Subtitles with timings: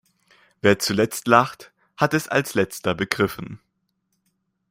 [0.61, 3.59] Wer zuletzt lacht, hat es als Letzter begriffen.